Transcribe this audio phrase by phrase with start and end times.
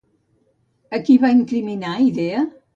[0.99, 2.45] A qui va incriminar Idea?